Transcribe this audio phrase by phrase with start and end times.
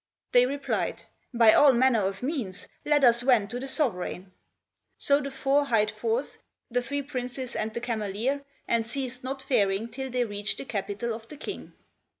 [0.31, 4.31] They replied, "By all manner of means; let us wend to the sovereign."
[4.97, 6.39] So the four hied forth,
[6.71, 11.13] the three princes and the Cameleer, and ceased not faring till they reached the capital
[11.13, 11.73] of the King.